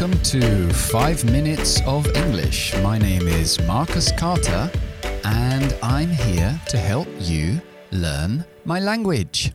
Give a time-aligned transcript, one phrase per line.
[0.00, 2.74] Welcome to 5 Minutes of English.
[2.82, 4.70] My name is Marcus Carter
[5.24, 7.60] and I'm here to help you
[7.90, 9.54] learn my language.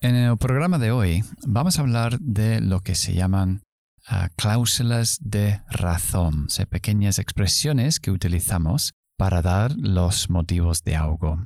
[0.00, 3.62] En el programa de hoy vamos a hablar de lo que se llaman
[4.10, 10.96] uh, cláusulas de razón, o sea, pequeñas expresiones que utilizamos para dar los motivos de
[10.96, 11.38] algo.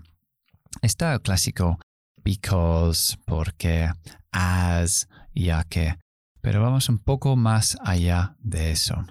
[0.81, 1.79] Está el clásico
[2.25, 3.91] because, porque,
[4.33, 5.99] as, ya que,
[6.41, 9.07] pero vamos un poco más allá de eso.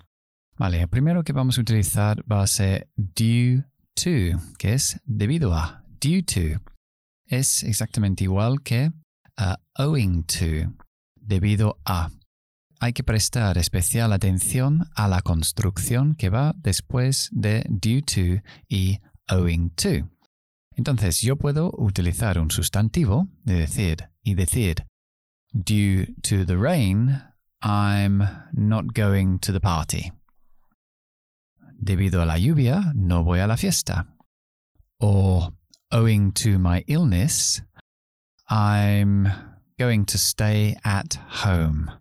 [0.58, 5.54] Vale, el primero que vamos a utilizar va a ser due to, que es debido
[5.54, 6.62] a, due to.
[7.26, 8.92] Es exactamente igual que
[9.40, 10.74] uh, owing to,
[11.16, 12.10] debido a.
[12.82, 19.00] Hay que prestar especial atención a la construcción que va después de due to y
[19.30, 20.10] owing to.
[20.76, 24.86] Entonces yo puedo utilizar un sustantivo de decir y decir
[25.52, 27.24] Due to the rain,
[27.62, 30.12] I'm not going to the party.
[31.82, 34.08] Debido a la lluvia, no voy a la fiesta.
[35.02, 35.54] O
[35.92, 37.62] owing to my illness,
[38.50, 39.28] I'm
[39.78, 41.92] going to stay at home.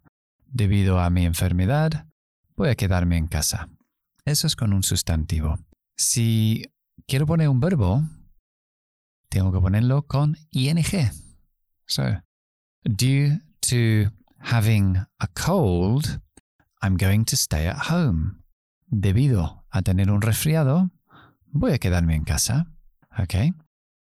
[0.53, 2.07] Debido a mi enfermedad,
[2.57, 3.69] voy a quedarme en casa.
[4.25, 5.59] Eso es con un sustantivo.
[5.97, 6.65] Si
[7.07, 8.03] quiero poner un verbo,
[9.29, 10.83] tengo que ponerlo con ing.
[11.87, 12.21] So,
[12.85, 16.21] Due to having a cold,
[16.83, 18.43] I'm going to stay at home.
[18.91, 20.91] Debido a tener un resfriado,
[21.53, 22.67] voy a quedarme en casa.
[23.19, 23.55] ¿Ok?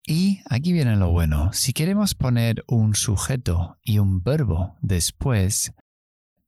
[0.06, 1.52] Y aquí viene lo bueno.
[1.54, 5.74] Si queremos poner un sujeto y un verbo después,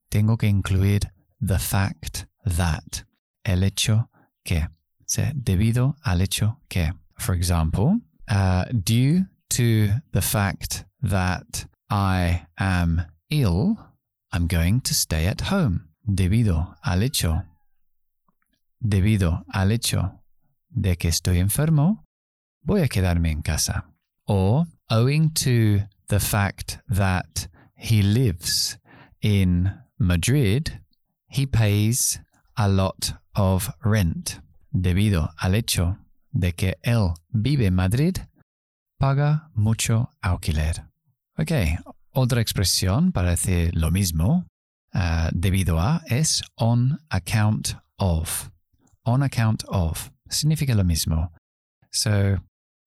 [0.09, 3.05] tengo que incluir the fact that,
[3.43, 4.09] el hecho
[4.43, 4.67] que.
[5.07, 6.93] O debido al hecho que.
[7.17, 13.77] For example, uh, due to the fact that I am ill,
[14.31, 15.89] I'm going to stay at home.
[16.07, 17.43] Debido al hecho,
[18.79, 20.21] debido al hecho
[20.69, 22.03] de que estoy enfermo,
[22.63, 23.85] voy a quedarme en casa.
[24.27, 28.77] Or, owing to the fact that he lives
[29.21, 30.79] in Madrid,
[31.27, 32.19] he pays
[32.57, 34.39] a lot of rent.
[34.71, 35.97] Debido al hecho
[36.31, 38.19] de que él vive en Madrid,
[38.99, 40.85] paga mucho alquiler.
[41.37, 41.51] Ok,
[42.15, 44.45] otra expresión para decir lo mismo,
[44.93, 48.49] uh, debido a, es on account of.
[49.03, 51.31] On account of significa lo mismo.
[51.91, 52.39] So,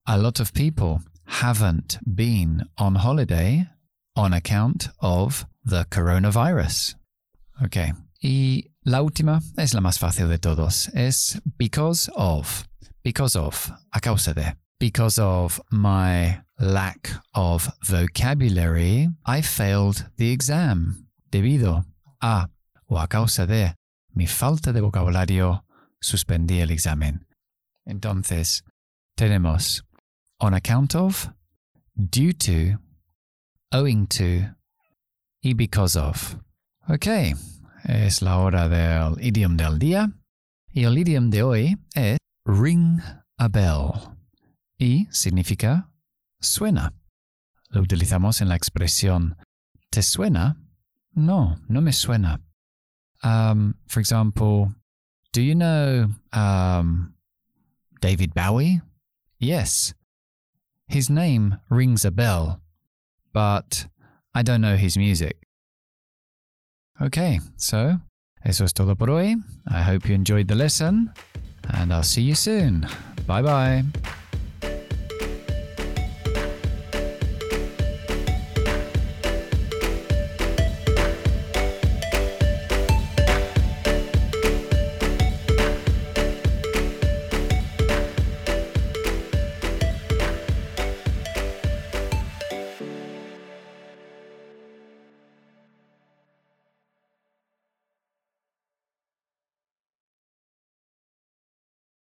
[0.05, 3.67] a lot of people haven't been on holiday
[4.15, 6.95] on account of the coronavirus.
[7.63, 10.89] Ok, y la última es la más fácil de todos.
[10.93, 12.67] Es because of.
[13.03, 13.71] Because of.
[13.91, 14.55] A causa de.
[14.79, 21.09] Because of my lack of vocabulary, I failed the exam.
[21.29, 21.83] Debido
[22.21, 22.47] a
[22.89, 23.75] o a causa de
[24.15, 25.65] mi falta de vocabulario,
[26.01, 27.25] suspendí el examen.
[27.85, 28.63] Entonces,
[29.17, 29.83] tenemos
[30.39, 31.29] on account of,
[31.97, 32.77] due to,
[33.73, 34.55] owing to
[35.43, 36.37] y because of.
[36.87, 37.35] Ok,
[37.83, 40.11] es la hora del idioma del día
[40.73, 43.01] y el idioma de hoy es ring
[43.37, 44.18] a bell
[44.79, 45.91] y significa
[46.39, 46.93] suena.
[47.69, 49.37] Lo utilizamos en la expresión
[49.91, 50.57] ¿te suena?
[51.13, 52.39] No, no me suena.
[53.23, 54.73] Um, for example,
[55.33, 57.13] do you know um,
[58.01, 58.81] David Bowie?
[59.39, 59.93] Yes.
[60.87, 62.61] His name rings a bell,
[63.33, 63.87] but
[64.33, 65.37] I don't know his music.
[67.01, 67.99] Okay, so
[68.43, 69.35] eso es todo por hoy.
[69.67, 71.13] I hope you enjoyed the lesson,
[71.69, 72.87] and I'll see you soon.
[73.27, 73.83] Bye bye.